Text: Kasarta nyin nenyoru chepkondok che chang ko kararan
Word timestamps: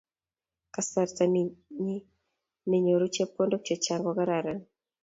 Kasarta 0.73 1.23
nyin 1.33 1.49
nenyoru 2.69 3.05
chepkondok 3.15 3.61
che 3.67 3.75
chang 3.83 4.03
ko 4.05 4.11
kararan 4.17 4.59